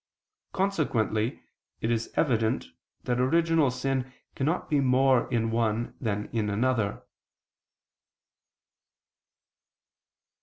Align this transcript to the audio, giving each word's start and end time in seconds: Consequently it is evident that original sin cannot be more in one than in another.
Consequently 0.51 1.43
it 1.79 1.91
is 1.91 2.09
evident 2.15 2.69
that 3.03 3.19
original 3.19 3.69
sin 3.69 4.11
cannot 4.33 4.67
be 4.67 4.79
more 4.79 5.31
in 5.31 5.51
one 5.51 5.93
than 6.01 6.25
in 6.33 6.49
another. 6.49 7.03